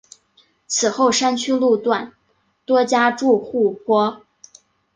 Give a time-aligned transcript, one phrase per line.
[0.65, 2.13] 此后山区路段
[2.65, 4.25] 多加筑护坡。